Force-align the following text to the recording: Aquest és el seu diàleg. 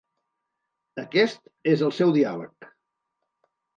Aquest 1.03 1.45
és 1.73 1.85
el 1.89 1.93
seu 1.99 2.17
diàleg. 2.19 2.71